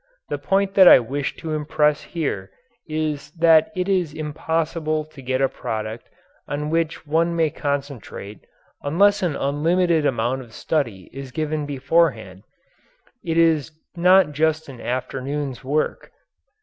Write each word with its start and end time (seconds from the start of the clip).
The 0.29 0.39
point 0.39 0.73
that 0.73 0.87
I 0.87 0.97
wish 0.97 1.35
to 1.35 1.53
impress 1.53 2.01
here 2.01 2.49
is 2.87 3.29
that 3.37 3.71
it 3.75 3.87
is 3.87 4.15
impossible 4.15 5.05
to 5.05 5.21
get 5.21 5.41
a 5.43 5.47
product 5.47 6.09
on 6.47 6.71
which 6.71 7.05
one 7.05 7.35
may 7.35 7.51
concentrate 7.51 8.39
unless 8.81 9.21
an 9.21 9.35
unlimited 9.35 10.07
amount 10.07 10.41
of 10.41 10.53
study 10.53 11.07
is 11.13 11.29
given 11.31 11.67
beforehand. 11.67 12.41
It 13.23 13.37
is 13.37 13.73
not 13.95 14.31
just 14.31 14.67
an 14.69 14.81
afternoon's 14.81 15.63
work. 15.63 16.09